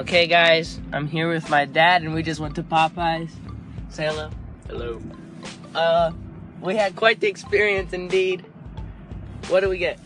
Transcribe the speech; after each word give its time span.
Okay, 0.00 0.26
guys, 0.26 0.80
I'm 0.94 1.06
here 1.06 1.28
with 1.28 1.50
my 1.50 1.66
dad, 1.66 2.00
and 2.00 2.14
we 2.14 2.22
just 2.22 2.40
went 2.40 2.54
to 2.54 2.62
Popeyes. 2.62 3.28
Say 3.90 4.06
hello. 4.06 4.30
Hello. 4.66 4.98
Uh, 5.74 6.12
we 6.62 6.74
had 6.74 6.96
quite 6.96 7.20
the 7.20 7.26
experience 7.26 7.92
indeed. 7.92 8.42
What 9.48 9.60
do 9.60 9.68
we 9.68 9.76
get? 9.76 9.98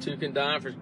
Two 0.00 0.16
can 0.16 0.32
dine 0.32 0.60
for 0.60 0.74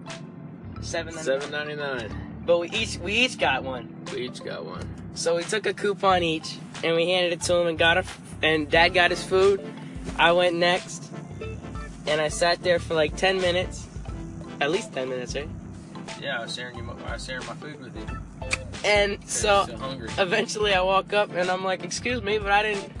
Seven. 0.81 1.11
seven 1.11 1.49
ninety 1.49 1.75
nine. 1.75 2.15
But 2.45 2.59
we 2.59 2.69
each 2.69 2.99
we 2.99 3.13
each 3.13 3.39
got 3.39 3.63
one. 3.63 4.05
We 4.13 4.27
each 4.27 4.43
got 4.43 4.63
one. 4.63 4.87
So 5.15 5.35
we 5.35 5.41
took 5.41 5.65
a 5.65 5.73
coupon 5.73 6.21
each, 6.21 6.59
and 6.83 6.95
we 6.95 7.09
handed 7.09 7.33
it 7.33 7.41
to 7.45 7.55
him, 7.55 7.65
and 7.65 7.79
got 7.79 7.97
a, 7.97 8.03
and 8.43 8.69
Dad 8.69 8.89
got 8.93 9.09
his 9.09 9.23
food. 9.23 9.59
I 10.19 10.33
went 10.33 10.55
next, 10.55 11.11
and 12.05 12.21
I 12.21 12.27
sat 12.27 12.61
there 12.61 12.77
for 12.77 12.93
like 12.93 13.15
ten 13.15 13.41
minutes, 13.41 13.87
at 14.61 14.69
least 14.69 14.93
ten 14.93 15.09
minutes, 15.09 15.33
right? 15.33 15.49
Yeah, 16.21 16.39
I 16.39 16.41
was 16.43 16.55
sharing 16.55 16.77
you. 16.77 16.83
My, 16.83 16.93
I 17.07 17.13
was 17.13 17.25
sharing 17.25 17.45
my 17.45 17.53
food 17.55 17.79
with 17.79 17.95
you. 17.95 18.17
And 18.83 19.17
so 19.27 19.65
so 19.67 19.77
hungry. 19.77 20.09
eventually 20.17 20.73
I 20.73 20.81
walk 20.81 21.13
up 21.13 21.31
and 21.33 21.49
I'm 21.49 21.63
like, 21.63 21.83
"Excuse 21.83 22.21
me, 22.21 22.37
but 22.37 22.51
I 22.51 22.63
didn't, 22.63 22.91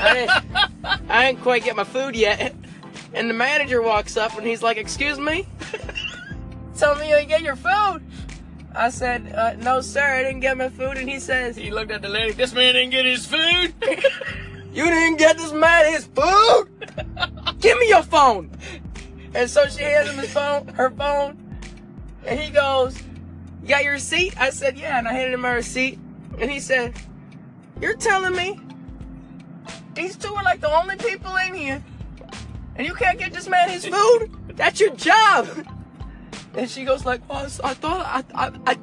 I 0.00 0.14
didn't, 0.14 1.10
I 1.10 1.26
didn't 1.26 1.42
quite 1.42 1.64
get 1.64 1.76
my 1.76 1.84
food 1.84 2.14
yet." 2.14 2.54
And 3.14 3.28
the 3.28 3.34
manager 3.34 3.80
walks 3.82 4.16
up 4.16 4.36
and 4.36 4.46
he's 4.46 4.62
like, 4.62 4.76
"Excuse 4.76 5.18
me, 5.18 5.46
tell 6.76 6.94
me 6.96 7.08
you 7.08 7.16
didn't 7.16 7.28
get 7.28 7.42
your 7.42 7.56
food." 7.56 8.02
I 8.74 8.90
said, 8.90 9.32
uh, 9.34 9.54
"No, 9.54 9.80
sir, 9.80 10.02
I 10.02 10.22
didn't 10.22 10.40
get 10.40 10.56
my 10.56 10.68
food." 10.68 10.96
And 10.96 11.08
he 11.08 11.18
says, 11.18 11.56
He 11.56 11.70
looked 11.70 11.90
at 11.90 12.02
the 12.02 12.08
lady. 12.08 12.32
This 12.32 12.52
man 12.52 12.74
didn't 12.74 12.90
get 12.90 13.04
his 13.04 13.26
food. 13.26 13.74
"You 14.72 14.84
didn't 14.84 15.16
get 15.16 15.36
this 15.36 15.52
man 15.52 15.92
his 15.92 16.06
food? 16.06 16.68
Give 17.60 17.78
me 17.78 17.88
your 17.88 18.02
phone." 18.02 18.50
And 19.34 19.48
so 19.50 19.66
she 19.68 19.82
hands 19.82 20.08
him 20.10 20.18
his 20.18 20.32
phone, 20.32 20.68
her 20.68 20.90
phone, 20.90 21.47
and 22.28 22.38
he 22.38 22.50
goes, 22.50 23.02
"You 23.62 23.68
got 23.68 23.84
your 23.84 23.94
receipt?" 23.94 24.38
I 24.38 24.50
said, 24.50 24.78
"Yeah," 24.78 24.98
and 24.98 25.08
I 25.08 25.12
handed 25.12 25.32
him 25.32 25.40
my 25.40 25.52
receipt, 25.52 25.98
and 26.38 26.50
he 26.50 26.60
said, 26.60 26.94
"You're 27.80 27.96
telling 27.96 28.36
me 28.36 28.60
these 29.94 30.16
two 30.16 30.34
are 30.34 30.44
like 30.44 30.60
the 30.60 30.70
only 30.70 30.96
people 30.96 31.34
in 31.36 31.54
here, 31.54 31.82
and 32.76 32.86
you 32.86 32.94
can't 32.94 33.18
get 33.18 33.32
this 33.32 33.48
man 33.48 33.70
his 33.70 33.86
food? 33.86 34.30
That's 34.56 34.78
your 34.78 34.94
job." 34.94 35.48
And 36.54 36.68
she 36.68 36.84
goes 36.84 37.04
like, 37.04 37.22
"Oh, 37.30 37.48
I 37.64 37.74
thought 37.74 38.06
I, 38.06 38.24
I, 38.34 38.52
I, 38.66 38.76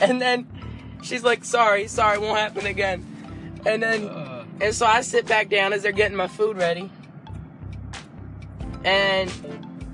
and 0.02 0.20
then 0.20 0.46
she's 1.02 1.24
like, 1.24 1.44
"Sorry, 1.44 1.88
sorry, 1.88 2.18
won't 2.18 2.38
happen 2.38 2.66
again." 2.66 3.06
And 3.64 3.82
then, 3.82 4.08
Uh, 4.08 4.44
and 4.60 4.74
so 4.74 4.86
I 4.86 5.00
sit 5.00 5.26
back 5.26 5.48
down 5.48 5.72
as 5.72 5.82
they're 5.82 5.92
getting 5.92 6.16
my 6.16 6.28
food 6.28 6.56
ready, 6.58 6.90
and 8.84 9.30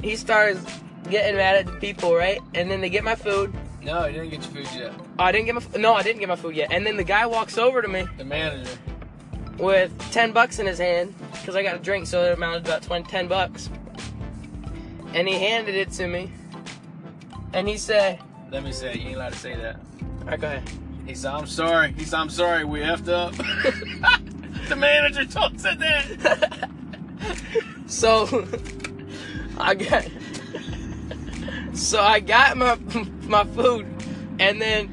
he 0.02 0.16
starts 0.16 0.60
getting 1.10 1.36
mad 1.36 1.56
at 1.56 1.66
the 1.66 1.72
people, 1.72 2.14
right? 2.14 2.38
And 2.54 2.70
then 2.70 2.80
they 2.80 2.88
get 2.90 3.04
my 3.04 3.14
food. 3.14 3.52
no, 3.82 4.04
he 4.04 4.12
didn't 4.14 4.30
get 4.30 4.42
your 4.54 4.64
food 4.64 4.68
yet. 4.78 4.92
Oh, 5.18 5.24
I 5.24 5.32
didn't 5.32 5.46
get 5.46 5.54
my 5.54 5.60
f- 5.60 5.76
no, 5.76 5.94
I 5.94 6.02
didn't 6.02 6.20
get 6.20 6.28
my 6.28 6.36
food 6.36 6.56
yet. 6.56 6.72
And 6.72 6.86
then 6.86 6.96
the 6.96 7.04
guy 7.04 7.26
walks 7.26 7.58
over 7.58 7.82
to 7.82 7.88
me 7.88 8.06
The 8.18 8.24
manager. 8.24 8.70
with 9.58 9.92
ten 10.12 10.32
bucks 10.32 10.58
in 10.58 10.66
his 10.66 10.78
hand 10.78 11.14
because 11.32 11.54
I 11.56 11.62
got 11.62 11.76
a 11.76 11.78
drink, 11.78 12.06
so 12.06 12.22
it 12.24 12.32
amounted 12.32 12.64
to 12.64 12.70
about 12.70 12.82
20, 12.82 13.04
10 13.08 13.28
bucks. 13.28 13.68
And 15.12 15.28
he 15.28 15.34
handed 15.38 15.74
it 15.76 15.90
to 15.92 16.08
me, 16.08 16.32
and 17.52 17.68
he 17.68 17.76
said, 17.76 18.18
Let 18.50 18.64
me 18.64 18.72
say, 18.72 18.94
you 18.94 19.08
ain't 19.08 19.16
allowed 19.16 19.32
to 19.34 19.38
say 19.38 19.54
that. 19.54 19.76
"All 20.22 20.26
right, 20.26 20.40
go 20.40 20.46
ahead." 20.48 20.68
He 21.06 21.14
said, 21.14 21.32
I'm 21.34 21.46
sorry. 21.46 21.92
He 21.92 22.04
said, 22.04 22.18
I'm 22.18 22.30
sorry. 22.30 22.64
We 22.64 22.80
effed 22.80 23.08
up. 23.10 23.32
the 24.68 24.74
manager 24.76 25.24
told 25.26 25.60
said 25.60 25.78
that. 25.80 26.70
So 27.86 28.26
I 29.58 29.74
got 29.74 30.06
so 31.74 32.00
I 32.00 32.20
got 32.20 32.56
my 32.56 32.76
my 33.26 33.44
food, 33.44 33.86
and 34.38 34.60
then 34.60 34.92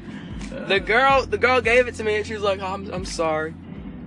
the 0.50 0.80
girl 0.80 1.24
the 1.24 1.38
girl 1.38 1.60
gave 1.60 1.86
it 1.86 1.94
to 1.96 2.04
me, 2.04 2.16
and 2.16 2.26
she 2.26 2.34
was 2.34 2.42
like, 2.42 2.60
oh, 2.60 2.66
"I'm 2.66 2.92
I'm 2.92 3.04
sorry," 3.04 3.54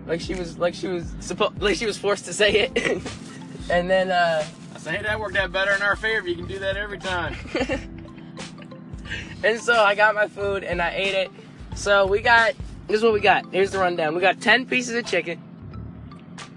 like 0.05 0.21
she 0.21 0.35
was 0.35 0.57
like 0.57 0.73
she 0.73 0.87
was 0.87 1.13
supposed 1.19 1.61
like 1.61 1.75
she 1.75 1.85
was 1.85 1.97
forced 1.97 2.25
to 2.25 2.33
say 2.33 2.69
it, 2.73 2.77
and 3.69 3.89
then 3.89 4.11
uh, 4.11 4.45
I 4.73 4.77
said, 4.77 4.95
hey, 4.95 5.03
that 5.03 5.19
worked 5.19 5.37
out 5.37 5.51
better 5.51 5.71
in 5.73 5.81
our 5.81 5.95
favor. 5.95 6.27
You 6.27 6.35
can 6.35 6.47
do 6.47 6.59
that 6.59 6.77
every 6.77 6.99
time. 6.99 7.35
and 9.43 9.59
so 9.59 9.73
I 9.73 9.95
got 9.95 10.15
my 10.15 10.27
food 10.27 10.63
and 10.63 10.81
I 10.81 10.91
ate 10.91 11.13
it. 11.13 11.31
So 11.75 12.05
we 12.05 12.21
got 12.21 12.53
this 12.87 12.97
is 12.97 13.03
what 13.03 13.13
we 13.13 13.19
got. 13.19 13.51
Here's 13.51 13.71
the 13.71 13.79
rundown. 13.79 14.15
We 14.15 14.21
got 14.21 14.41
ten 14.41 14.65
pieces 14.65 14.95
of 14.95 15.05
chicken, 15.05 15.41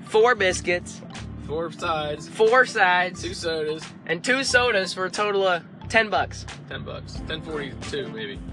four 0.04 0.34
biscuits, 0.34 1.00
Four 1.48 1.72
sides, 1.72 2.28
four 2.28 2.66
sides, 2.66 3.22
two 3.22 3.32
sodas, 3.32 3.82
and 4.04 4.22
two 4.22 4.44
sodas 4.44 4.92
for 4.92 5.06
a 5.06 5.10
total 5.10 5.46
of 5.46 5.62
ten 5.88 6.10
bucks. 6.10 6.46
ten 6.68 6.84
bucks, 6.84 7.20
ten 7.26 7.42
forty-two 7.42 8.08
maybe. 8.08 8.38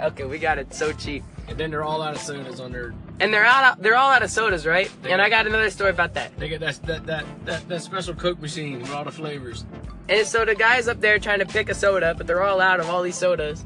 Okay, 0.00 0.24
we 0.24 0.38
got 0.38 0.58
it 0.58 0.72
so 0.72 0.92
cheap. 0.92 1.22
And 1.48 1.58
then 1.58 1.70
they're 1.70 1.84
all 1.84 2.00
out 2.00 2.14
of 2.14 2.20
sodas 2.20 2.58
on 2.58 2.72
their. 2.72 2.94
And 3.18 3.34
they're 3.34 3.44
out 3.44 3.82
they're 3.82 3.96
all 3.96 4.10
out 4.10 4.22
of 4.22 4.30
sodas, 4.30 4.64
right? 4.64 4.90
And 5.04 5.20
I 5.20 5.28
got 5.28 5.46
another 5.46 5.68
story 5.68 5.90
about 5.90 6.14
that. 6.14 6.36
They 6.38 6.48
get 6.48 6.60
that 6.60 6.82
that 6.84 7.06
that 7.06 7.26
that, 7.44 7.68
that 7.68 7.82
special 7.82 8.14
Coke 8.14 8.40
machine 8.40 8.80
with 8.80 8.90
all 8.92 9.04
the 9.04 9.12
flavors. 9.12 9.66
And 10.08 10.26
so 10.26 10.44
the 10.44 10.54
guy's 10.54 10.88
up 10.88 11.00
there 11.00 11.18
trying 11.18 11.40
to 11.40 11.46
pick 11.46 11.68
a 11.68 11.74
soda, 11.74 12.14
but 12.16 12.26
they're 12.26 12.42
all 12.42 12.60
out 12.60 12.80
of 12.80 12.88
all 12.88 13.02
these 13.02 13.16
sodas. 13.16 13.64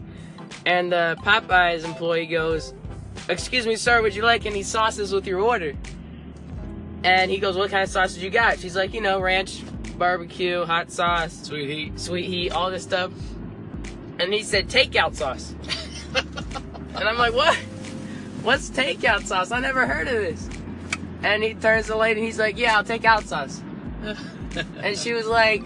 And 0.66 0.90
the 0.92 1.16
Popeyes 1.20 1.84
employee 1.84 2.26
goes, 2.26 2.74
Excuse 3.28 3.66
me, 3.66 3.76
sir, 3.76 4.02
would 4.02 4.16
you 4.16 4.22
like 4.22 4.44
any 4.44 4.62
sauces 4.62 5.12
with 5.12 5.26
your 5.26 5.40
order? 5.40 5.74
And 7.04 7.30
he 7.30 7.38
goes, 7.38 7.56
What 7.56 7.70
kind 7.70 7.84
of 7.84 7.90
sausage 7.90 8.22
you 8.22 8.30
got? 8.30 8.58
She's 8.58 8.74
like, 8.74 8.92
you 8.92 9.00
know, 9.00 9.20
ranch, 9.20 9.62
barbecue, 9.94 10.64
hot 10.64 10.90
sauce, 10.90 11.32
Sweet 11.42 11.68
heat. 11.68 12.00
sweet 12.00 12.26
heat, 12.26 12.50
all 12.52 12.70
this 12.70 12.82
stuff. 12.82 13.12
And 14.18 14.32
he 14.32 14.42
said, 14.42 14.68
takeout 14.68 15.14
sauce. 15.14 15.54
and 16.14 17.08
I'm 17.08 17.16
like, 17.18 17.34
what? 17.34 17.56
What's 18.42 18.70
takeout 18.70 19.24
sauce? 19.26 19.50
I 19.50 19.60
never 19.60 19.86
heard 19.86 20.06
of 20.06 20.14
this. 20.14 20.48
And 21.22 21.42
he 21.42 21.54
turns 21.54 21.86
to 21.86 21.92
the 21.92 21.98
lady 21.98 22.20
and 22.20 22.26
he's 22.26 22.38
like, 22.38 22.58
yeah, 22.58 22.76
I'll 22.76 22.84
take 22.84 23.04
out 23.04 23.24
sauce. 23.24 23.62
And 24.84 24.96
she 24.96 25.12
was 25.14 25.26
like, 25.26 25.64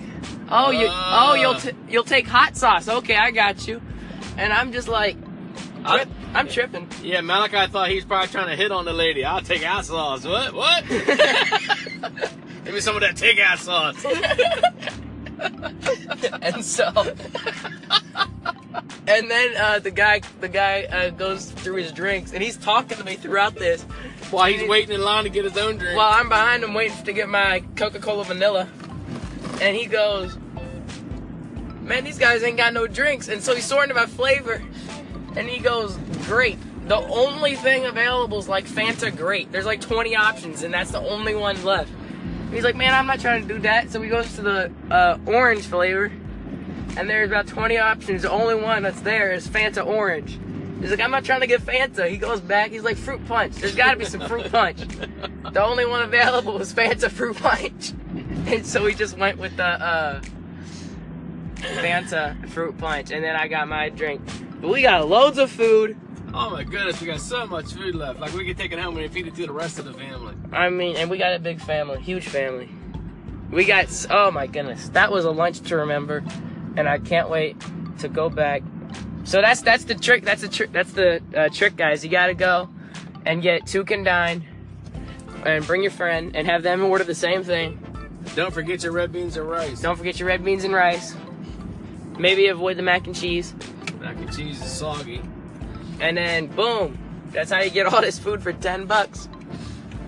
oh, 0.51 0.71
you, 0.71 0.87
oh, 0.89 1.35
you'll, 1.35 1.51
ah. 1.51 1.59
t- 1.59 1.73
you'll 1.91 2.05
take 2.05 2.27
hot 2.27 2.57
sauce. 2.57 2.89
Okay, 2.89 3.17
I 3.17 3.33
got 3.33 3.69
you. 3.69 3.83
And 4.39 4.51
I'm 4.51 4.73
just 4.73 4.89
like, 4.89 5.17
trip- 5.87 6.09
I'm 6.33 6.49
tripping. 6.49 6.89
Yeah, 7.03 7.21
Malachi 7.21 7.71
thought 7.71 7.91
he 7.91 7.97
was 7.97 8.07
probably 8.07 8.29
trying 8.29 8.49
to 8.49 8.57
hit 8.57 8.73
on 8.73 8.87
the 8.87 8.95
lady. 8.95 9.27
I'll 9.27 9.43
take 9.43 9.63
hot 9.63 9.85
sauce. 9.85 10.25
What? 10.25 10.55
What? 10.55 10.85
Give 12.69 12.75
me 12.75 12.83
some 12.83 12.97
of 12.97 13.01
that 13.01 13.17
takeout 13.17 13.57
sauce. 13.57 14.05
and 16.43 16.63
so 16.63 16.93
and 19.07 19.31
then 19.31 19.57
uh, 19.57 19.79
the 19.79 19.91
guy 19.91 20.21
the 20.41 20.51
guy 20.51 20.83
uh, 20.83 21.09
goes 21.09 21.51
through 21.51 21.77
his 21.77 21.93
drinks 21.93 22.35
and 22.35 22.43
he's 22.43 22.59
talking 22.59 22.99
to 22.99 23.05
me 23.05 23.17
throughout 23.17 23.55
this. 23.55 23.85
While 24.31 24.53
he's 24.53 24.69
waiting 24.69 24.95
in 24.95 25.01
line 25.01 25.25
to 25.25 25.31
get 25.31 25.47
his 25.47 25.57
own 25.57 25.79
drink. 25.79 25.97
while 25.97 26.13
i'm 26.13 26.29
behind 26.29 26.63
him 26.63 26.75
waiting 26.75 27.03
to 27.05 27.13
get 27.15 27.31
my 27.31 27.65
coca-cola 27.75 28.25
vanilla. 28.25 28.69
And 29.63 29.75
he 29.75 29.87
goes 29.87 30.37
man 31.81 32.05
these 32.05 32.19
guys 32.19 32.43
ain't 32.43 32.59
got 32.59 32.75
no 32.75 32.87
drinks. 32.87 33.29
And 33.29 33.43
so 33.43 33.55
he's 33.55 33.65
sorting 33.65 33.93
about 33.93 34.11
flavor. 34.11 34.63
And 35.37 35.49
he 35.49 35.59
goes 35.59 35.97
great 36.27 36.59
the 36.87 36.99
only 36.99 37.55
thing 37.55 37.87
available 37.87 38.39
is 38.39 38.47
like 38.47 38.67
fanta 38.67 39.17
great 39.17 39.51
there's 39.53 39.65
like 39.65 39.81
20 39.81 40.15
options 40.17 40.63
and 40.63 40.75
that's 40.75 40.91
the 40.91 41.01
only 41.01 41.35
one 41.35 41.65
left 41.65 41.91
he's 42.51 42.65
like 42.65 42.77
man 42.77 42.95
i'm 42.95 43.07
not 43.07 43.21
trying 43.21 43.47
to 43.47 43.55
do 43.55 43.61
that 43.61 43.91
so 43.91 44.01
he 44.01 44.09
goes 44.09 44.35
to 44.35 44.43
the 44.43 44.73
uh, 44.91 45.19
orange 45.27 45.65
flavor 45.65 46.11
and 46.99 47.09
there's 47.09 47.31
about 47.31 47.47
20 47.47 47.79
options. 47.79 48.23
The 48.23 48.31
only 48.31 48.57
one 48.57 48.83
that's 48.83 49.01
there 49.03 49.33
is 49.33 49.47
Fanta 49.47 49.87
Orange. 49.87 50.37
He's 50.81 50.91
like, 50.91 51.01
I'm 51.01 51.13
not 51.13 51.25
trying 51.25 51.41
to 51.41 51.47
get 51.47 51.61
Fanta. 51.61 52.11
He 52.11 52.17
goes 52.17 52.41
back. 52.41 52.73
He's 52.73 52.83
like, 52.83 52.97
Fruit 52.97 53.25
Punch. 53.27 53.55
There's 53.55 53.77
got 53.77 53.93
to 53.93 53.99
be 53.99 54.05
some 54.05 54.21
Fruit 54.23 54.51
Punch. 54.51 54.81
The 55.53 55.63
only 55.63 55.87
one 55.87 56.03
available 56.03 56.55
was 56.55 56.73
Fanta 56.73 57.11
Fruit 57.11 57.37
Punch. 57.37 57.93
And 58.49 58.67
so 58.67 58.83
we 58.83 58.95
just 58.95 59.19
went 59.19 59.37
with 59.37 59.59
the 59.59 59.65
uh, 59.65 60.23
Fanta 61.57 62.49
Fruit 62.49 62.79
Punch. 62.79 63.11
And 63.11 63.23
then 63.23 63.37
I 63.37 63.47
got 63.47 63.69
my 63.69 63.91
drink. 63.91 64.23
But 64.61 64.71
we 64.71 64.81
got 64.81 65.07
loads 65.07 65.37
of 65.37 65.51
food. 65.51 65.99
Oh 66.39 66.51
my 66.51 66.63
goodness, 66.63 67.01
we 67.01 67.09
got 67.09 67.21
so 67.21 67.47
much 67.47 67.73
food 67.73 67.95
left. 67.97 68.21
Like 68.21 68.33
we 68.33 68.47
could 68.47 68.57
take 68.57 68.73
it 68.73 68.79
home 68.79 68.97
and 68.97 69.13
feed 69.13 69.27
it 69.27 69.35
to 69.35 69.47
the 69.47 69.53
rest 69.53 69.79
of 69.79 69.85
the 69.85 69.93
family. 69.93 70.35
I 70.53 70.71
mean, 70.71 70.97
and 70.97 71.11
we 71.11 71.19
got 71.19 71.35
a 71.35 71.39
big 71.39 71.61
family, 71.61 72.01
huge 72.01 72.29
family. 72.29 72.69
We 73.51 73.65
got, 73.65 73.89
oh 74.11 74.31
my 74.31 74.47
goodness, 74.47 74.89
that 74.91 75.11
was 75.11 75.25
a 75.25 75.31
lunch 75.31 75.61
to 75.63 75.77
remember. 75.77 76.25
And 76.77 76.89
I 76.89 76.99
can't 76.99 77.29
wait 77.29 77.57
to 77.99 78.09
go 78.09 78.31
back. 78.31 78.63
So 79.25 79.41
that's 79.41 79.63
that's 79.63 79.85
the 79.85 79.97
trick. 79.97 80.25
That's 80.25 80.43
the 80.43 80.49
trick. 80.49 80.73
That's 80.73 80.93
the 80.93 81.21
uh, 81.37 81.49
trick, 81.49 81.77
guys. 81.77 82.05
You 82.05 82.11
gotta 82.11 82.35
go 82.35 82.69
and 83.27 83.43
get 83.43 83.67
two 83.67 83.85
can 83.85 84.05
dine, 84.05 84.47
and 85.45 85.67
bring 85.67 85.83
your 85.83 85.91
friend 85.91 86.37
and 86.37 86.47
have 86.47 86.63
them 86.63 86.85
order 86.85 87.05
the 87.05 87.15
same 87.17 87.43
thing. 87.43 87.85
Don't 88.37 88.55
forget 88.55 88.83
your 88.83 88.93
red 88.93 89.13
beans 89.13 89.37
and 89.37 89.49
rice. 89.49 89.81
Don't 89.81 89.97
forget 89.97 90.21
your 90.21 90.29
red 90.29 90.45
beans 90.45 90.65
and 90.65 90.73
rice. 90.73 91.15
Maybe 92.19 92.47
avoid 92.47 92.77
the 92.77 92.83
mac 92.83 93.07
and 93.07 93.15
cheese. 93.15 93.55
Mac 94.01 94.17
and 94.17 94.35
cheese 94.35 94.63
is 94.63 94.71
soggy. 94.71 95.21
And 96.01 96.17
then 96.17 96.47
boom, 96.47 96.99
that's 97.33 97.51
how 97.51 97.61
you 97.61 97.71
get 97.71 97.87
all 97.87 98.01
this 98.01 98.19
food 98.19 98.43
for 98.43 98.53
ten 98.53 98.87
bucks. 98.87 99.29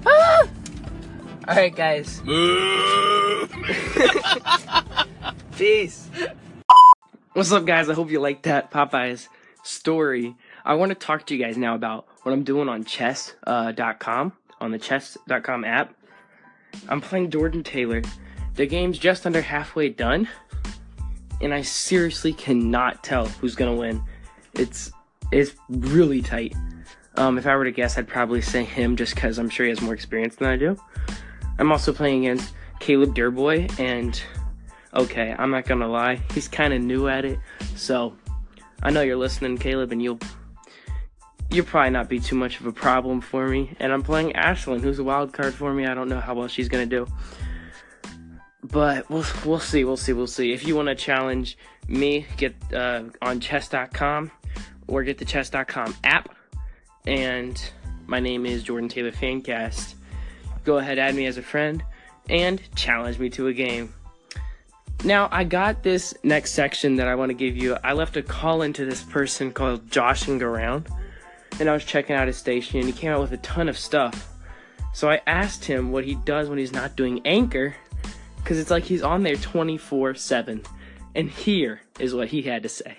Ah! 0.06 0.48
All 1.48 1.56
right, 1.56 1.74
guys. 1.74 2.20
Peace. 5.56 6.08
What's 7.32 7.52
up, 7.52 7.64
guys? 7.64 7.88
I 7.88 7.94
hope 7.94 8.10
you 8.10 8.20
liked 8.20 8.44
that 8.44 8.70
Popeye's 8.70 9.28
story. 9.62 10.36
I 10.64 10.74
want 10.74 10.90
to 10.90 10.94
talk 10.94 11.26
to 11.26 11.34
you 11.34 11.44
guys 11.44 11.56
now 11.56 11.74
about 11.74 12.06
what 12.22 12.32
I'm 12.32 12.44
doing 12.44 12.68
on 12.68 12.84
chess.com, 12.84 13.36
uh, 13.46 14.64
on 14.64 14.70
the 14.70 14.78
chess.com 14.78 15.64
app. 15.64 15.94
I'm 16.88 17.00
playing 17.00 17.30
Jordan 17.30 17.62
Taylor. 17.62 18.02
The 18.54 18.66
game's 18.66 18.98
just 18.98 19.26
under 19.26 19.40
halfway 19.40 19.88
done, 19.88 20.28
and 21.40 21.54
I 21.54 21.62
seriously 21.62 22.32
cannot 22.32 23.02
tell 23.02 23.26
who's 23.26 23.54
gonna 23.54 23.74
win. 23.74 24.02
It's 24.54 24.92
it's 25.32 25.54
really 25.68 26.22
tight. 26.22 26.54
Um, 27.16 27.38
if 27.38 27.46
I 27.46 27.54
were 27.56 27.64
to 27.64 27.72
guess, 27.72 27.98
I'd 27.98 28.08
probably 28.08 28.40
say 28.40 28.64
him 28.64 28.96
just 28.96 29.14
because 29.14 29.38
I'm 29.38 29.48
sure 29.48 29.66
he 29.66 29.70
has 29.70 29.80
more 29.80 29.94
experience 29.94 30.36
than 30.36 30.48
I 30.48 30.56
do. 30.56 30.76
I'm 31.58 31.70
also 31.72 31.92
playing 31.92 32.26
against 32.26 32.54
Caleb 32.78 33.14
Durboy, 33.14 33.78
and 33.78 34.20
okay, 34.94 35.34
I'm 35.38 35.50
not 35.50 35.66
gonna 35.66 35.88
lie, 35.88 36.20
he's 36.32 36.48
kind 36.48 36.72
of 36.72 36.80
new 36.80 37.08
at 37.08 37.24
it. 37.24 37.38
So 37.76 38.16
I 38.82 38.90
know 38.90 39.02
you're 39.02 39.16
listening, 39.16 39.58
Caleb, 39.58 39.92
and 39.92 40.02
you'll 40.02 40.18
you'll 41.50 41.66
probably 41.66 41.90
not 41.90 42.08
be 42.08 42.20
too 42.20 42.36
much 42.36 42.60
of 42.60 42.66
a 42.66 42.72
problem 42.72 43.20
for 43.20 43.48
me. 43.48 43.76
And 43.80 43.92
I'm 43.92 44.02
playing 44.02 44.32
Ashlyn, 44.32 44.80
who's 44.80 45.00
a 45.00 45.04
wild 45.04 45.32
card 45.32 45.52
for 45.52 45.74
me. 45.74 45.86
I 45.86 45.94
don't 45.94 46.08
know 46.08 46.20
how 46.20 46.34
well 46.34 46.48
she's 46.48 46.68
gonna 46.68 46.86
do, 46.86 47.06
but 48.62 49.10
we'll 49.10 49.26
we'll 49.44 49.60
see, 49.60 49.84
we'll 49.84 49.96
see, 49.96 50.12
we'll 50.12 50.26
see. 50.26 50.52
If 50.52 50.66
you 50.66 50.76
want 50.76 50.88
to 50.88 50.94
challenge 50.94 51.58
me, 51.88 52.26
get 52.36 52.54
uh, 52.72 53.04
on 53.20 53.40
chess.com 53.40 54.30
or 54.90 55.02
get 55.04 55.18
the 55.18 55.24
chess.com 55.24 55.94
app. 56.04 56.34
And 57.06 57.62
my 58.06 58.20
name 58.20 58.44
is 58.44 58.62
Jordan 58.62 58.88
Taylor 58.88 59.12
Fancast. 59.12 59.94
Go 60.64 60.76
ahead, 60.78 60.98
add 60.98 61.14
me 61.14 61.26
as 61.26 61.38
a 61.38 61.42
friend, 61.42 61.82
and 62.28 62.60
challenge 62.74 63.18
me 63.18 63.30
to 63.30 63.46
a 63.46 63.52
game. 63.52 63.94
Now, 65.02 65.30
I 65.32 65.44
got 65.44 65.82
this 65.82 66.14
next 66.22 66.52
section 66.52 66.96
that 66.96 67.08
I 67.08 67.14
want 67.14 67.30
to 67.30 67.34
give 67.34 67.56
you. 67.56 67.78
I 67.82 67.94
left 67.94 68.18
a 68.18 68.22
call 68.22 68.60
into 68.60 68.84
this 68.84 69.02
person 69.02 69.50
called 69.50 69.90
Josh 69.90 70.28
and 70.28 70.42
Around, 70.42 70.88
and 71.58 71.70
I 71.70 71.72
was 71.72 71.84
checking 71.84 72.14
out 72.14 72.26
his 72.26 72.36
station, 72.36 72.80
and 72.80 72.86
he 72.86 72.92
came 72.92 73.10
out 73.10 73.22
with 73.22 73.32
a 73.32 73.38
ton 73.38 73.70
of 73.70 73.78
stuff. 73.78 74.28
So 74.92 75.08
I 75.08 75.22
asked 75.26 75.64
him 75.64 75.90
what 75.90 76.04
he 76.04 76.16
does 76.16 76.50
when 76.50 76.58
he's 76.58 76.72
not 76.72 76.96
doing 76.96 77.22
Anchor, 77.24 77.74
because 78.36 78.58
it's 78.58 78.70
like 78.70 78.84
he's 78.84 79.02
on 79.02 79.22
there 79.22 79.36
24 79.36 80.16
7. 80.16 80.62
And 81.14 81.30
here 81.30 81.80
is 81.98 82.14
what 82.14 82.28
he 82.28 82.42
had 82.42 82.62
to 82.64 82.68
say. 82.68 82.96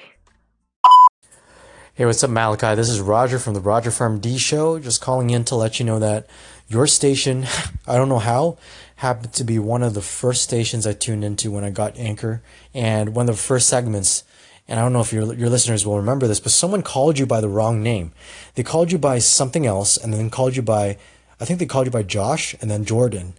Hey, 1.93 2.05
what's 2.05 2.23
up, 2.23 2.29
Malachi? 2.29 2.73
This 2.73 2.87
is 2.87 3.01
Roger 3.01 3.37
from 3.37 3.53
the 3.53 3.59
Roger 3.59 3.91
Farm 3.91 4.21
D 4.21 4.37
Show. 4.37 4.79
Just 4.79 5.01
calling 5.01 5.29
in 5.29 5.43
to 5.43 5.57
let 5.57 5.77
you 5.77 5.85
know 5.85 5.99
that 5.99 6.25
your 6.69 6.87
station, 6.87 7.45
I 7.85 7.97
don't 7.97 8.07
know 8.07 8.17
how, 8.17 8.57
happened 8.95 9.33
to 9.33 9.43
be 9.43 9.59
one 9.59 9.83
of 9.83 9.93
the 9.93 10.01
first 10.01 10.41
stations 10.41 10.87
I 10.87 10.93
tuned 10.93 11.25
into 11.25 11.51
when 11.51 11.65
I 11.65 11.69
got 11.69 11.97
Anchor 11.97 12.41
and 12.73 13.13
one 13.13 13.27
of 13.27 13.35
the 13.35 13.41
first 13.41 13.67
segments. 13.67 14.23
And 14.69 14.79
I 14.79 14.83
don't 14.83 14.93
know 14.93 15.01
if 15.01 15.11
your 15.11 15.33
your 15.33 15.49
listeners 15.49 15.85
will 15.85 15.97
remember 15.97 16.27
this, 16.27 16.39
but 16.39 16.53
someone 16.53 16.81
called 16.81 17.19
you 17.19 17.25
by 17.25 17.41
the 17.41 17.49
wrong 17.49 17.83
name. 17.83 18.13
They 18.55 18.63
called 18.63 18.93
you 18.93 18.97
by 18.97 19.19
something 19.19 19.65
else, 19.65 19.97
and 19.97 20.13
then 20.13 20.29
called 20.29 20.55
you 20.55 20.61
by, 20.61 20.97
I 21.41 21.45
think 21.45 21.59
they 21.59 21.65
called 21.65 21.87
you 21.87 21.91
by 21.91 22.03
Josh 22.03 22.55
and 22.61 22.71
then 22.71 22.85
Jordan. 22.85 23.33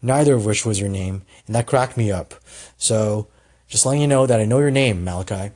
Neither 0.00 0.32
of 0.32 0.46
which 0.46 0.64
was 0.64 0.80
your 0.80 0.88
name, 0.88 1.20
and 1.46 1.54
that 1.54 1.66
cracked 1.66 1.98
me 1.98 2.10
up. 2.10 2.32
So, 2.78 3.28
just 3.68 3.84
letting 3.84 4.00
you 4.00 4.08
know 4.08 4.26
that 4.26 4.40
I 4.40 4.46
know 4.46 4.58
your 4.58 4.70
name, 4.70 5.04
Malachi. 5.04 5.50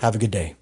Have 0.00 0.16
a 0.16 0.18
good 0.18 0.32
day. 0.32 0.56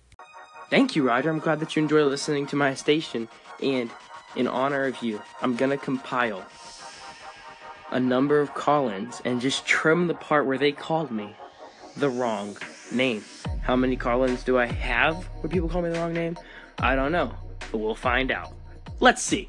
Thank 0.75 0.97
you, 0.97 1.07
Roger. 1.07 1.31
I'm 1.31 1.39
glad 1.39 1.61
that 1.61 1.77
you 1.77 1.83
enjoy 1.85 2.03
listening 2.03 2.49
to 2.49 2.57
my 2.57 2.75
station. 2.75 3.29
And 3.63 3.93
in 4.35 4.49
honor 4.49 4.87
of 4.87 5.01
you, 5.05 5.23
I'm 5.41 5.55
going 5.55 5.71
to 5.71 5.77
compile 5.77 6.45
a 7.93 8.01
number 8.01 8.41
of 8.41 8.55
call 8.55 8.89
ins 8.89 9.23
and 9.25 9.41
just 9.41 9.65
trim 9.67 10.09
the 10.09 10.15
part 10.15 10.47
where 10.47 10.59
they 10.59 10.73
called 10.73 11.13
me 11.13 11.37
the 11.97 12.11
wrong 12.11 12.57
name. 12.91 13.25
How 13.63 13.77
many 13.77 13.95
call 13.95 14.25
ins 14.25 14.43
do 14.43 14.59
I 14.59 14.67
have 14.67 15.15
where 15.43 15.49
people 15.49 15.69
call 15.69 15.81
me 15.81 15.91
the 15.91 15.99
wrong 16.01 16.13
name? 16.13 16.37
I 16.81 16.97
don't 16.97 17.13
know, 17.13 17.33
but 17.71 17.79
we'll 17.79 17.95
find 17.95 18.33
out. 18.33 18.53
Let's 18.99 19.23
see. 19.23 19.49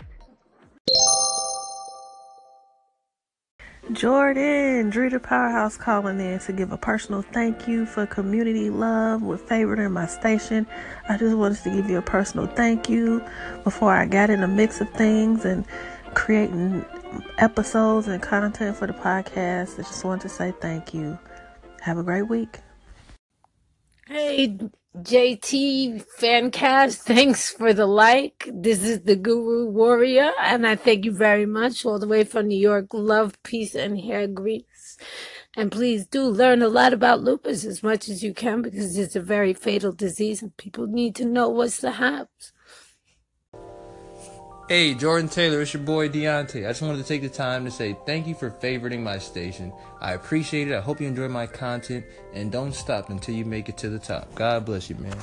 Jordan, 3.92 4.92
Drita 4.92 5.22
Powerhouse 5.22 5.78
calling 5.78 6.20
in 6.20 6.40
to 6.40 6.52
give 6.52 6.72
a 6.72 6.78
personal 6.78 7.22
thank 7.22 7.68
you 7.68 7.86
for 7.86 8.08
community 8.08 8.72
love 8.72 9.22
with 9.22 9.48
favoriting 9.48 9.92
my 9.92 10.08
station. 10.08 10.66
I 11.08 11.18
just 11.18 11.38
wanted 11.38 11.62
to 11.64 11.70
give 11.70 11.88
you 11.88 12.00
a 12.00 12.02
personal 12.02 12.48
thank 12.48 12.90
you 12.90 13.24
before 13.64 13.94
I 13.94 14.08
got 14.08 14.32
in 14.32 14.42
the 14.42 14.48
mix 14.48 14.82
of 14.82 14.90
things 14.90 15.46
and 15.46 15.66
creating 16.16 16.84
episodes 17.38 18.08
and 18.08 18.22
content 18.24 18.76
for 18.76 18.88
the 18.88 18.94
podcast. 18.94 19.76
I 19.76 19.84
just 19.84 20.04
wanted 20.04 20.22
to 20.22 20.30
say 20.30 20.52
thank 20.60 20.94
you. 20.94 21.20
Have 21.82 22.00
a 22.00 22.04
great 22.04 22.28
week. 22.28 22.58
Hey, 24.08 24.58
JT 25.04 26.06
Fancast, 26.20 26.98
thanks 27.06 27.52
for 27.52 27.74
the 27.74 27.86
like. 27.88 28.50
This 28.54 28.84
is 28.84 29.02
the 29.04 29.16
Guru 29.18 29.68
Warrior, 29.70 30.32
and 30.42 30.68
I 30.68 30.76
thank 30.76 31.06
you 31.06 31.12
very 31.14 31.46
much 31.46 31.86
all 31.86 32.00
the 32.00 32.08
way 32.08 32.24
from 32.24 32.48
New 32.48 32.60
York. 32.60 32.88
Love, 32.94 33.42
peace, 33.44 33.76
and 33.76 34.00
hair 34.00 34.28
grease. 34.28 34.98
And 35.58 35.72
please 35.72 36.08
do 36.08 36.24
learn 36.24 36.62
a 36.62 36.70
lot 36.70 36.94
about 36.94 37.22
lupus 37.24 37.66
as 37.66 37.84
much 37.84 38.10
as 38.10 38.24
you 38.24 38.34
can 38.34 38.62
because 38.62 38.98
it's 38.98 39.16
a 39.18 39.22
very 39.22 39.54
fatal 39.54 39.92
disease 39.94 40.42
and 40.42 40.58
people 40.58 40.88
need 40.88 41.16
to 41.18 41.26
know 41.26 41.50
what's 41.50 41.80
the 41.80 41.94
haps. 41.94 42.54
Hey, 44.68 44.96
Jordan 44.96 45.30
Taylor, 45.30 45.62
it's 45.62 45.76
your 45.76 45.84
boy 45.84 46.10
Deontay. 46.10 46.66
I 46.66 46.70
just 46.70 46.82
wanted 46.82 46.98
to 46.98 47.04
take 47.04 47.22
the 47.22 47.30
time 47.30 47.66
to 47.66 47.72
say 47.72 47.96
thank 48.08 48.26
you 48.26 48.34
for 48.34 48.50
favoriting 48.50 49.04
my 49.04 49.20
station. 49.20 49.72
I 50.02 50.14
appreciate 50.14 50.70
it. 50.70 50.76
I 50.76 50.82
hope 50.82 51.00
you 51.00 51.06
enjoy 51.06 51.28
my 51.28 51.46
content 51.46 52.04
and 52.34 52.52
don't 52.52 52.74
stop 52.74 53.12
until 53.12 53.36
you 53.36 53.46
make 53.46 53.70
it 53.70 53.78
to 53.78 53.90
the 53.90 54.00
top. 54.00 54.34
God 54.34 54.66
bless 54.66 54.90
you, 54.90 54.96
man. 54.96 55.16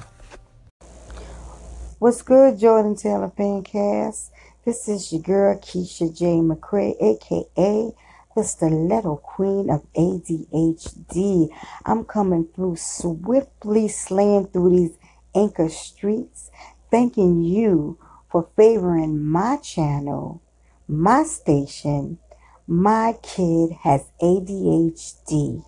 What's 1.99 2.23
good, 2.23 2.61
Jordan 2.61 2.95
Taylor 2.95 3.33
Fancast? 3.37 4.31
This 4.65 4.87
is 4.87 5.13
your 5.13 5.23
girl 5.23 5.57
Keisha 5.59 6.17
J. 6.17 6.37
McCray, 6.37 6.95
aka 7.03 7.91
the 8.37 8.45
Stiletto 8.45 9.17
Queen 9.17 9.71
of 9.71 9.85
ADHD. 9.95 11.49
I'm 11.85 12.05
coming 12.05 12.47
through 12.55 12.77
swiftly, 12.77 13.89
slaying 13.89 14.47
through 14.47 14.71
these 14.71 14.97
anchor 15.35 15.69
streets, 15.69 16.53
thanking 16.93 17.43
you 17.43 17.99
for 18.33 18.49
favoring 18.57 19.23
my 19.23 19.59
channel, 19.59 20.43
my 20.89 21.23
station. 21.23 22.19
My 22.67 23.19
kid 23.23 23.73
has 23.83 24.11
ADHD. 24.23 25.65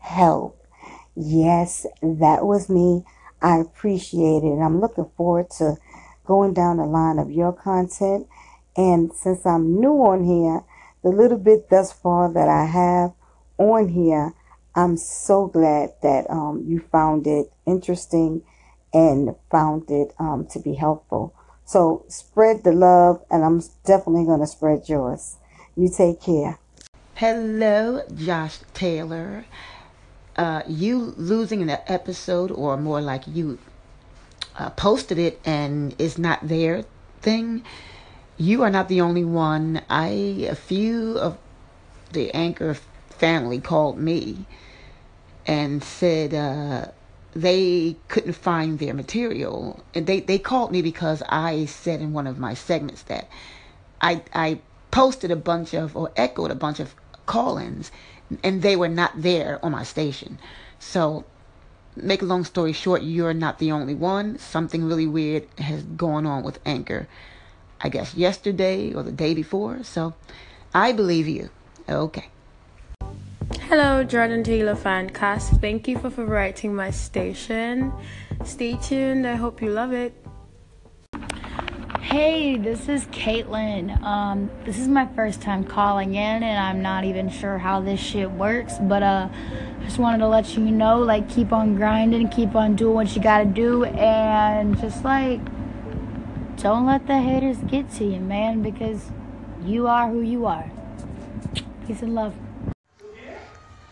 Help. 0.00 0.66
Yes, 1.14 1.86
that 2.02 2.44
was 2.44 2.68
me. 2.68 3.04
I 3.40 3.58
appreciate 3.58 4.42
it. 4.42 4.58
I'm 4.58 4.80
looking 4.80 5.08
forward 5.16 5.50
to 5.58 5.76
going 6.24 6.52
down 6.52 6.78
the 6.78 6.84
line 6.84 7.20
of 7.20 7.30
your 7.30 7.52
content. 7.52 8.26
And 8.76 9.12
since 9.12 9.46
I'm 9.46 9.78
new 9.78 9.92
on 9.92 10.24
here, 10.24 10.64
the 11.04 11.10
little 11.10 11.38
bit 11.38 11.70
thus 11.70 11.92
far 11.92 12.32
that 12.32 12.48
I 12.48 12.64
have 12.64 13.12
on 13.56 13.88
here, 13.88 14.34
I'm 14.74 14.96
so 14.96 15.46
glad 15.46 15.92
that 16.02 16.28
um, 16.28 16.64
you 16.66 16.82
found 16.90 17.28
it 17.28 17.52
interesting 17.66 18.42
and 18.92 19.36
found 19.50 19.90
it 19.90 20.12
um, 20.18 20.48
to 20.50 20.58
be 20.58 20.74
helpful. 20.74 21.34
So 21.64 22.04
spread 22.08 22.64
the 22.64 22.72
love, 22.72 23.22
and 23.30 23.44
I'm 23.44 23.60
definitely 23.84 24.24
going 24.24 24.40
to 24.40 24.46
spread 24.46 24.88
yours. 24.88 25.36
You 25.76 25.88
take 25.88 26.20
care. 26.20 26.58
Hello, 27.14 28.02
Josh 28.14 28.58
Taylor. 28.74 29.46
Uh, 30.36 30.62
you 30.66 31.14
losing 31.16 31.66
the 31.66 31.90
episode, 31.90 32.50
or 32.50 32.76
more 32.76 33.00
like 33.00 33.22
you 33.26 33.58
uh, 34.56 34.70
posted 34.70 35.18
it 35.18 35.40
and 35.44 35.94
it's 35.98 36.18
not 36.18 36.40
there 36.46 36.84
thing. 37.20 37.62
You 38.36 38.62
are 38.62 38.70
not 38.70 38.88
the 38.88 39.00
only 39.00 39.24
one. 39.24 39.82
I 39.88 40.46
a 40.48 40.54
few 40.54 41.18
of 41.18 41.38
the 42.12 42.32
anchor 42.32 42.74
family 43.10 43.60
called 43.60 43.98
me 43.98 44.46
and 45.46 45.82
said 45.82 46.34
uh, 46.34 46.86
they 47.34 47.96
couldn't 48.08 48.34
find 48.34 48.78
their 48.78 48.94
material. 48.94 49.84
And 49.94 50.06
they, 50.06 50.20
they 50.20 50.38
called 50.38 50.72
me 50.72 50.82
because 50.82 51.22
I 51.28 51.66
said 51.66 52.00
in 52.00 52.12
one 52.12 52.26
of 52.26 52.38
my 52.38 52.54
segments 52.54 53.02
that 53.02 53.28
I, 54.00 54.22
I 54.32 54.60
posted 54.90 55.30
a 55.30 55.36
bunch 55.36 55.74
of, 55.74 55.96
or 55.96 56.12
echoed 56.16 56.50
a 56.50 56.54
bunch 56.54 56.80
of 56.80 56.94
call 57.26 57.58
ins, 57.58 57.90
and 58.42 58.62
they 58.62 58.76
were 58.76 58.88
not 58.88 59.12
there 59.20 59.64
on 59.64 59.72
my 59.72 59.82
station. 59.82 60.38
So, 60.78 61.24
make 61.96 62.22
a 62.22 62.26
long 62.26 62.44
story 62.44 62.72
short, 62.72 63.02
you're 63.02 63.34
not 63.34 63.58
the 63.58 63.72
only 63.72 63.94
one. 63.94 64.38
Something 64.38 64.84
really 64.84 65.06
weird 65.06 65.46
has 65.58 65.82
gone 65.82 66.26
on 66.26 66.42
with 66.42 66.60
Anchor, 66.64 67.08
I 67.80 67.88
guess 67.88 68.14
yesterday 68.14 68.92
or 68.92 69.02
the 69.02 69.12
day 69.12 69.34
before. 69.34 69.82
So, 69.82 70.14
I 70.72 70.92
believe 70.92 71.26
you. 71.26 71.50
Okay. 71.88 72.28
Hello, 73.44 74.02
Jordan 74.02 74.42
Taylor 74.42 74.74
Fancast. 74.74 75.60
Thank 75.60 75.86
you 75.86 75.98
for 75.98 76.08
favoriting 76.08 76.72
my 76.72 76.90
station. 76.90 77.92
Stay 78.42 78.76
tuned. 78.76 79.26
I 79.26 79.34
hope 79.34 79.60
you 79.60 79.68
love 79.68 79.92
it. 79.92 80.14
Hey, 82.00 82.56
this 82.56 82.88
is 82.88 83.04
Caitlin. 83.06 84.00
Um, 84.02 84.50
this 84.64 84.78
is 84.78 84.88
my 84.88 85.06
first 85.14 85.42
time 85.42 85.62
calling 85.62 86.14
in, 86.14 86.42
and 86.42 86.58
I'm 86.58 86.80
not 86.80 87.04
even 87.04 87.28
sure 87.28 87.58
how 87.58 87.80
this 87.80 88.00
shit 88.00 88.30
works. 88.30 88.74
But 88.80 89.02
uh, 89.02 89.28
just 89.82 89.98
wanted 89.98 90.18
to 90.18 90.28
let 90.28 90.56
you 90.56 90.64
know, 90.64 91.00
like, 91.00 91.28
keep 91.28 91.52
on 91.52 91.74
grinding, 91.74 92.30
keep 92.30 92.54
on 92.54 92.76
doing 92.76 92.94
what 92.94 93.14
you 93.14 93.22
gotta 93.22 93.44
do, 93.44 93.84
and 93.84 94.78
just 94.80 95.04
like, 95.04 95.40
don't 96.56 96.86
let 96.86 97.06
the 97.06 97.20
haters 97.20 97.58
get 97.66 97.90
to 97.94 98.04
you, 98.04 98.20
man, 98.20 98.62
because 98.62 99.10
you 99.62 99.86
are 99.86 100.08
who 100.08 100.22
you 100.22 100.46
are. 100.46 100.70
Peace 101.86 102.00
and 102.00 102.14
love. 102.14 102.34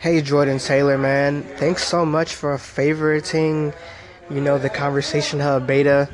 Hey 0.02 0.20
Jordan 0.20 0.58
Taylor, 0.58 0.98
man. 0.98 1.44
Thanks 1.58 1.84
so 1.84 2.04
much 2.04 2.34
for 2.34 2.56
favoriting, 2.56 3.72
you 4.28 4.40
know, 4.40 4.58
the 4.58 4.68
Conversation 4.68 5.38
Hub 5.38 5.64
beta. 5.64 6.08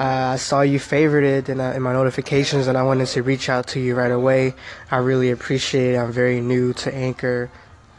Uh, 0.00 0.32
I 0.32 0.36
saw 0.36 0.62
you 0.62 0.80
favorited 0.80 1.48
in, 1.48 1.60
uh, 1.60 1.74
in 1.76 1.82
my 1.82 1.92
notifications 1.92 2.66
and 2.66 2.76
I 2.76 2.82
wanted 2.82 3.06
to 3.06 3.22
reach 3.22 3.48
out 3.48 3.68
to 3.68 3.78
you 3.78 3.94
right 3.94 4.10
away. 4.10 4.56
I 4.90 4.96
really 4.96 5.30
appreciate 5.30 5.94
it. 5.94 5.98
I'm 5.98 6.10
very 6.10 6.40
new 6.40 6.72
to 6.72 6.92
Anchor. 6.92 7.52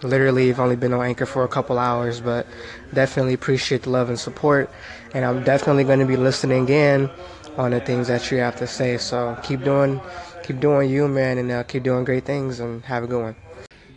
Literally, 0.04 0.50
I've 0.50 0.60
only 0.60 0.76
been 0.76 0.92
on 0.92 1.06
Anchor 1.06 1.26
for 1.26 1.46
a 1.46 1.48
couple 1.48 1.80
hours, 1.80 2.20
but 2.20 2.46
definitely 2.94 3.36
appreciate 3.36 3.84
the 3.84 3.92
love 3.92 4.10
and 4.10 4.20
support. 4.20 4.70
And 5.14 5.24
I'm 5.24 5.46
definitely 5.46 5.86
going 5.86 6.00
to 6.00 6.06
be 6.06 6.18
listening 6.18 6.68
in 6.68 7.10
on 7.56 7.72
the 7.72 7.80
things 7.80 8.10
that 8.10 8.30
you 8.32 8.40
have 8.40 8.58
to 8.58 8.68
say. 8.68 8.98
So 8.98 9.40
keep 9.44 9.64
doing, 9.64 10.02
keep 10.44 10.60
doing 10.60 10.90
you, 10.90 11.08
man, 11.08 11.38
and 11.38 11.50
uh, 11.54 11.64
keep 11.64 11.84
doing 11.84 12.04
great 12.04 12.26
things. 12.26 12.60
And 12.60 12.84
have 12.84 13.06
a 13.06 13.08
good 13.08 13.22
one. 13.22 13.45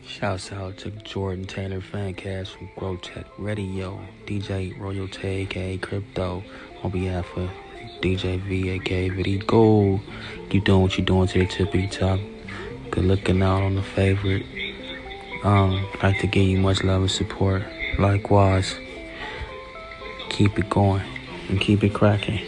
Shouts 0.08 0.52
out 0.52 0.78
to 0.78 0.90
Jordan 0.90 1.44
Taylor 1.44 1.82
Fancast 1.82 2.56
from 2.56 2.70
Grow 2.76 2.96
Tech 2.96 3.26
Radio, 3.36 4.00
DJ 4.26 4.76
Royalty 4.80 5.42
aka 5.42 5.76
Crypto, 5.76 6.42
on 6.82 6.90
behalf 6.90 7.26
of 7.36 7.50
DJ 8.00 8.40
V 8.40 8.70
aka 8.70 9.10
Viddy 9.10 9.46
Gold. 9.46 10.00
Keep 10.48 10.64
doing 10.64 10.80
what 10.80 10.96
you're 10.96 11.04
doing 11.04 11.28
to 11.28 11.40
the 11.40 11.46
tippy 11.46 11.88
top. 11.88 12.18
Good 12.90 13.04
looking 13.04 13.42
out 13.42 13.62
on 13.62 13.74
the 13.74 13.82
favorite. 13.82 14.46
Um, 15.44 15.86
like 16.02 16.18
to 16.20 16.26
give 16.26 16.48
you 16.48 16.56
much 16.56 16.82
love 16.82 17.02
and 17.02 17.10
support. 17.10 17.62
Likewise, 17.98 18.76
keep 20.30 20.58
it 20.58 20.70
going 20.70 21.02
and 21.50 21.60
keep 21.60 21.84
it 21.84 21.92
cracking. 21.92 22.40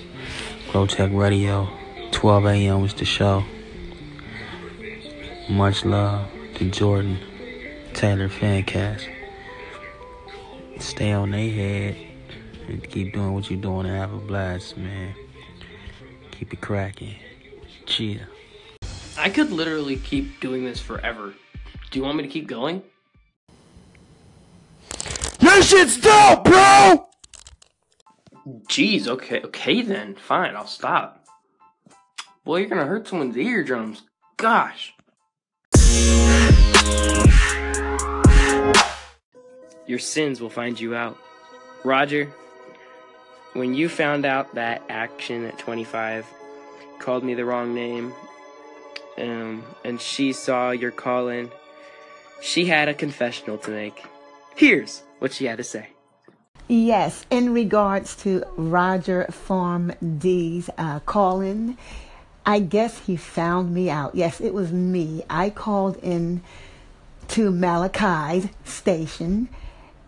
Grow 0.73 0.87
Tech 0.87 1.11
Radio, 1.13 1.69
12 2.11 2.47
a.m. 2.47 2.85
is 2.87 2.95
the 2.95 3.05
show. 3.05 3.45
Much 5.51 5.85
love 5.85 6.27
to 6.55 6.71
Jordan 6.71 7.19
Taylor 7.95 8.29
Fancast. 8.29 9.09
Stay 10.79 11.13
on 11.13 11.31
their 11.31 11.51
head 11.51 11.97
and 12.69 12.89
keep 12.89 13.13
doing 13.13 13.35
what 13.35 13.51
you're 13.51 13.61
doing 13.61 13.87
and 13.87 13.97
have 13.97 14.13
a 14.13 14.19
blast, 14.19 14.77
man. 14.77 15.15
Keep 16.31 16.55
it 16.55 16.61
cracking. 16.61 17.17
Cheer. 17.87 18.29
I 19.19 19.29
could 19.29 19.53
literally 19.53 19.97
keep 19.97 20.41
doing 20.41 20.65
this 20.65 20.81
forever. 20.81 21.35
Do 21.91 21.99
you 21.99 22.05
want 22.05 22.17
me 22.17 22.23
to 22.23 22.29
keep 22.29 22.47
going? 22.47 22.83
Your 25.41 25.63
shit's 25.63 25.99
dope, 25.99 26.45
bro! 26.45 27.07
Jeez, 28.69 29.07
okay, 29.07 29.43
okay 29.43 29.83
then. 29.83 30.15
Fine, 30.15 30.57
I'll 30.57 30.67
stop. 30.67 31.27
Boy, 32.45 32.61
you're 32.61 32.69
gonna 32.69 32.87
hurt 32.87 33.09
someone's 33.09 33.37
eardrums. 33.37 34.03
Gosh. 34.37 34.95
Your 39.91 39.99
sins 39.99 40.41
will 40.41 40.51
find 40.51 40.79
you 40.79 40.95
out. 40.95 41.19
Roger, 41.83 42.33
when 43.55 43.75
you 43.75 43.89
found 43.89 44.25
out 44.25 44.55
that 44.55 44.85
Action 44.89 45.45
at 45.45 45.59
25 45.59 46.25
called 47.01 47.25
me 47.25 47.35
the 47.35 47.45
wrong 47.45 47.75
name, 47.75 48.15
um, 49.19 49.65
and 49.85 50.01
she 50.01 50.33
saw 50.33 50.71
your 50.71 50.93
call 50.93 51.27
in, 51.27 51.51
she 52.41 52.67
had 52.67 52.89
a 52.89 52.95
confessional 52.95 53.59
to 53.59 53.73
make. 53.73 54.05
Here's 54.55 55.03
what 55.19 55.33
she 55.33 55.47
had 55.47 55.59
to 55.59 55.65
say. 55.65 55.89
Yes, 56.69 57.27
in 57.29 57.53
regards 57.53 58.15
to 58.23 58.45
Roger 58.57 59.25
Farm 59.33 59.93
D's 60.19 60.71
uh, 60.79 61.01
call 61.01 61.41
in, 61.41 61.77
I 62.47 62.61
guess 62.61 63.07
he 63.07 63.17
found 63.17 63.75
me 63.75 63.91
out. 63.91 64.15
Yes, 64.15 64.41
it 64.41 64.55
was 64.55 64.71
me. 64.71 65.25
I 65.29 65.51
called 65.51 65.97
in 65.97 66.43
to 67.27 67.51
Malachi's 67.51 68.51
station 68.65 69.49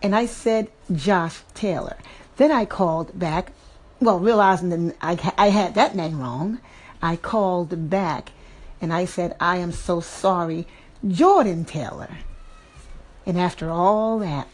and 0.02 0.14
I 0.14 0.26
said 0.26 0.68
Josh 0.92 1.40
Taylor. 1.54 1.96
Then 2.36 2.50
I 2.50 2.64
called 2.64 3.18
back, 3.18 3.52
well, 4.00 4.18
realizing 4.18 4.70
that 4.70 4.96
I, 5.00 5.32
I 5.38 5.48
had 5.50 5.74
that 5.74 5.94
name 5.94 6.20
wrong. 6.20 6.60
I 7.00 7.16
called 7.16 7.88
back 7.88 8.32
and 8.80 8.92
I 8.92 9.04
said, 9.04 9.36
I 9.38 9.58
am 9.58 9.72
so 9.72 10.00
sorry, 10.00 10.66
Jordan 11.06 11.64
Taylor. 11.64 12.18
And 13.24 13.38
after 13.38 13.70
all 13.70 14.18
that, 14.18 14.48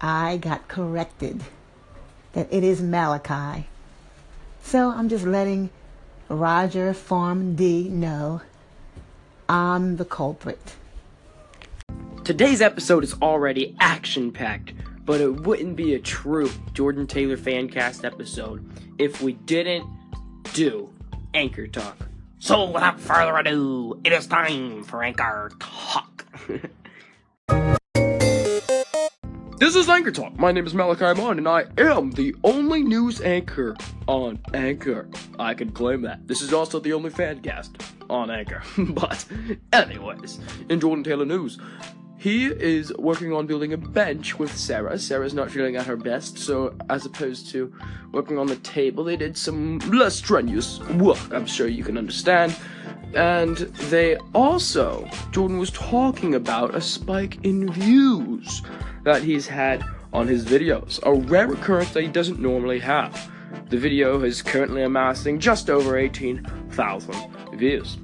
I 0.00 0.38
got 0.38 0.68
corrected 0.68 1.42
that 2.32 2.48
it 2.50 2.64
is 2.64 2.80
Malachi. 2.80 3.66
So 4.62 4.90
I'm 4.90 5.08
just 5.08 5.26
letting 5.26 5.68
Roger 6.28 6.94
Farm 6.94 7.54
D 7.54 7.88
know 7.88 8.40
I'm 9.48 9.96
the 9.96 10.04
culprit. 10.04 10.76
Today's 12.24 12.60
episode 12.60 13.02
is 13.02 13.14
already 13.22 13.74
action 13.80 14.30
packed, 14.30 14.74
but 15.04 15.20
it 15.20 15.40
wouldn't 15.42 15.74
be 15.74 15.94
a 15.94 15.98
true 15.98 16.50
Jordan 16.74 17.06
Taylor 17.06 17.36
Fancast 17.36 18.04
episode 18.04 18.64
if 18.98 19.22
we 19.22 19.32
didn't 19.32 19.86
do 20.52 20.92
Anchor 21.34 21.66
Talk. 21.66 21.96
So 22.38 22.70
without 22.70 23.00
further 23.00 23.36
ado, 23.36 24.00
it 24.04 24.12
is 24.12 24.26
time 24.26 24.84
for 24.84 25.02
Anchor 25.02 25.50
Talk. 25.58 26.26
This 29.60 29.76
is 29.76 29.90
Anchor 29.90 30.10
Talk. 30.10 30.38
My 30.38 30.52
name 30.52 30.66
is 30.66 30.72
Malachi 30.72 31.20
Munn, 31.20 31.36
and 31.36 31.46
I 31.46 31.66
am 31.76 32.12
the 32.12 32.34
only 32.44 32.82
news 32.82 33.20
anchor 33.20 33.76
on 34.06 34.38
Anchor. 34.54 35.06
I 35.38 35.52
can 35.52 35.70
claim 35.70 36.00
that. 36.00 36.26
This 36.26 36.40
is 36.40 36.54
also 36.54 36.80
the 36.80 36.94
only 36.94 37.10
fan 37.10 37.42
cast 37.42 37.76
on 38.08 38.30
Anchor. 38.30 38.62
but, 38.78 39.22
anyways, 39.74 40.40
in 40.70 40.80
Jordan 40.80 41.04
Taylor 41.04 41.26
news, 41.26 41.58
he 42.20 42.48
is 42.48 42.92
working 42.98 43.32
on 43.32 43.46
building 43.46 43.72
a 43.72 43.78
bench 43.78 44.38
with 44.38 44.54
Sarah. 44.54 44.98
Sarah's 44.98 45.32
not 45.32 45.50
feeling 45.50 45.76
at 45.76 45.86
her 45.86 45.96
best, 45.96 46.36
so 46.36 46.76
as 46.90 47.06
opposed 47.06 47.48
to 47.52 47.72
working 48.12 48.36
on 48.36 48.46
the 48.46 48.56
table, 48.56 49.04
they 49.04 49.16
did 49.16 49.38
some 49.38 49.78
less 49.78 50.16
strenuous 50.16 50.80
work, 50.96 51.32
I'm 51.32 51.46
sure 51.46 51.66
you 51.66 51.82
can 51.82 51.96
understand. 51.96 52.54
And 53.14 53.56
they 53.56 54.16
also, 54.34 55.08
Jordan 55.30 55.56
was 55.56 55.70
talking 55.70 56.34
about 56.34 56.74
a 56.74 56.80
spike 56.82 57.42
in 57.42 57.72
views 57.72 58.60
that 59.04 59.22
he's 59.22 59.46
had 59.46 59.82
on 60.12 60.28
his 60.28 60.44
videos, 60.44 61.00
a 61.04 61.14
rare 61.14 61.50
occurrence 61.50 61.92
that 61.92 62.02
he 62.02 62.08
doesn't 62.08 62.38
normally 62.38 62.80
have. 62.80 63.32
The 63.70 63.78
video 63.78 64.22
is 64.24 64.42
currently 64.42 64.82
amassing 64.82 65.40
just 65.40 65.70
over 65.70 65.96
18,000 65.96 67.14
views. 67.54 67.96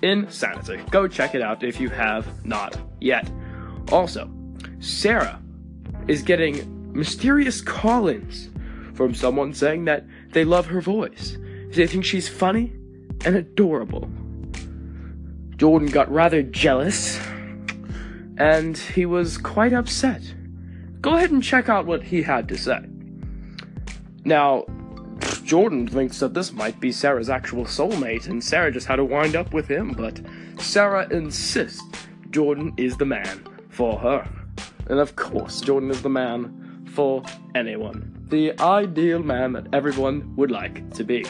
Insanity. 0.00 0.80
Go 0.90 1.06
check 1.06 1.34
it 1.34 1.42
out 1.42 1.62
if 1.62 1.78
you 1.78 1.90
have 1.90 2.26
not 2.46 2.78
yet. 3.00 3.30
Also, 3.90 4.30
Sarah 4.78 5.40
is 6.06 6.22
getting 6.22 6.92
mysterious 6.92 7.60
call 7.60 8.08
ins 8.08 8.48
from 8.94 9.14
someone 9.14 9.54
saying 9.54 9.84
that 9.86 10.04
they 10.32 10.44
love 10.44 10.66
her 10.66 10.80
voice. 10.80 11.36
They 11.70 11.86
think 11.86 12.04
she's 12.04 12.28
funny 12.28 12.72
and 13.24 13.36
adorable. 13.36 14.10
Jordan 15.56 15.88
got 15.88 16.10
rather 16.10 16.42
jealous 16.42 17.18
and 18.38 18.76
he 18.76 19.06
was 19.06 19.36
quite 19.38 19.72
upset. 19.72 20.22
Go 21.00 21.16
ahead 21.16 21.30
and 21.30 21.42
check 21.42 21.68
out 21.68 21.86
what 21.86 22.02
he 22.02 22.22
had 22.22 22.48
to 22.48 22.56
say. 22.56 22.80
Now, 24.24 24.64
Jordan 25.44 25.86
thinks 25.86 26.20
that 26.20 26.34
this 26.34 26.52
might 26.52 26.80
be 26.80 26.92
Sarah's 26.92 27.28
actual 27.28 27.64
soulmate, 27.64 28.28
and 28.28 28.42
Sarah 28.42 28.70
just 28.70 28.86
had 28.86 28.96
to 28.96 29.04
wind 29.04 29.36
up 29.36 29.52
with 29.52 29.66
him, 29.66 29.92
but 29.92 30.20
Sarah 30.58 31.08
insists 31.10 31.82
Jordan 32.30 32.72
is 32.76 32.96
the 32.96 33.06
man 33.06 33.44
for 33.80 33.98
her. 33.98 34.28
And 34.90 34.98
of 34.98 35.16
course, 35.16 35.62
Jordan 35.62 35.90
is 35.90 36.02
the 36.02 36.10
man 36.10 36.86
for 36.92 37.22
anyone. 37.54 38.26
The 38.28 38.52
ideal 38.60 39.20
man 39.20 39.54
that 39.54 39.68
everyone 39.72 40.36
would 40.36 40.50
like 40.50 40.92
to 40.96 41.02
be. 41.02 41.24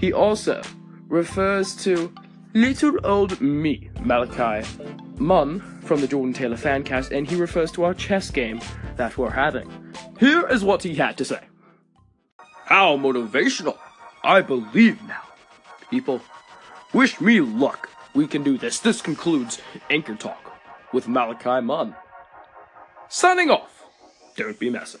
He 0.00 0.10
also 0.10 0.62
refers 1.08 1.76
to 1.84 2.10
little 2.54 2.98
old 3.04 3.38
me, 3.42 3.90
Malachi 4.00 4.66
Munn, 5.18 5.60
from 5.82 6.00
the 6.00 6.08
Jordan 6.08 6.32
Taylor 6.32 6.56
Fancast, 6.56 7.10
and 7.10 7.28
he 7.28 7.36
refers 7.36 7.70
to 7.72 7.84
our 7.84 7.92
chess 7.92 8.30
game 8.30 8.62
that 8.96 9.18
we're 9.18 9.28
having. 9.28 9.70
Here 10.18 10.48
is 10.48 10.64
what 10.64 10.82
he 10.82 10.94
had 10.94 11.18
to 11.18 11.24
say. 11.26 11.40
How 12.64 12.96
motivational! 12.96 13.76
I 14.22 14.40
believe 14.40 15.02
now. 15.02 15.24
People, 15.90 16.22
wish 16.94 17.20
me 17.20 17.42
luck. 17.42 17.90
We 18.14 18.26
can 18.26 18.42
do 18.42 18.56
this. 18.56 18.78
This 18.78 19.02
concludes 19.02 19.60
Anchor 19.90 20.14
Talk 20.14 20.53
with 20.94 21.08
Malachi 21.08 21.60
Munn. 21.60 21.94
Signing 23.08 23.50
off. 23.50 23.84
Don't 24.36 24.58
be 24.58 24.70
messy. 24.70 24.98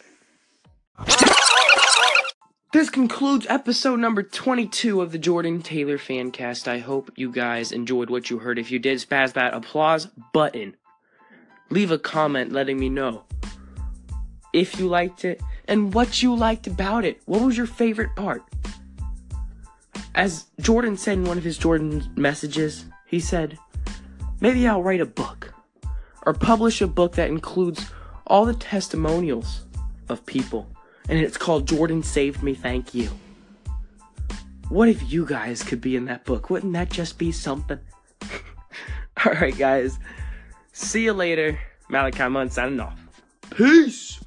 This 2.72 2.90
concludes 2.90 3.46
episode 3.48 4.00
number 4.00 4.24
22 4.24 5.00
of 5.00 5.12
the 5.12 5.18
Jordan 5.18 5.62
Taylor 5.62 5.96
Fancast. 5.96 6.66
I 6.66 6.78
hope 6.78 7.12
you 7.14 7.30
guys 7.30 7.70
enjoyed 7.70 8.10
what 8.10 8.28
you 8.28 8.40
heard. 8.40 8.58
If 8.58 8.72
you 8.72 8.80
did, 8.80 8.98
spaz 8.98 9.34
that 9.34 9.54
applause 9.54 10.08
button. 10.32 10.76
Leave 11.70 11.92
a 11.92 11.98
comment 11.98 12.50
letting 12.50 12.78
me 12.78 12.88
know 12.88 13.24
if 14.52 14.78
you 14.78 14.88
liked 14.88 15.24
it, 15.24 15.40
and 15.66 15.94
what 15.94 16.22
you 16.22 16.34
liked 16.34 16.66
about 16.66 17.04
it. 17.04 17.20
What 17.26 17.42
was 17.42 17.56
your 17.56 17.66
favorite 17.66 18.14
part? 18.16 18.42
As 20.14 20.46
Jordan 20.60 20.96
said 20.96 21.18
in 21.18 21.24
one 21.24 21.38
of 21.38 21.44
his 21.44 21.58
Jordan 21.58 22.12
messages, 22.16 22.84
he 23.06 23.18
said, 23.18 23.58
Maybe 24.40 24.66
I'll 24.66 24.82
write 24.82 25.00
a 25.00 25.06
book 25.06 25.53
or 26.26 26.32
publish 26.32 26.80
a 26.80 26.86
book 26.86 27.14
that 27.14 27.28
includes 27.28 27.90
all 28.26 28.46
the 28.46 28.54
testimonials 28.54 29.62
of 30.08 30.24
people, 30.26 30.68
and 31.08 31.18
it's 31.18 31.36
called 31.36 31.68
Jordan 31.68 32.02
Saved 32.02 32.42
Me, 32.42 32.54
Thank 32.54 32.94
You. 32.94 33.10
What 34.68 34.88
if 34.88 35.12
you 35.12 35.26
guys 35.26 35.62
could 35.62 35.80
be 35.80 35.94
in 35.96 36.06
that 36.06 36.24
book? 36.24 36.50
Wouldn't 36.50 36.72
that 36.72 36.90
just 36.90 37.18
be 37.18 37.32
something? 37.32 37.78
Alright, 39.26 39.58
guys. 39.58 39.98
See 40.72 41.04
you 41.04 41.12
later. 41.12 41.58
Malachi 41.88 42.28
Munn 42.28 42.50
signing 42.50 42.80
off. 42.80 42.98
Peace! 43.50 44.20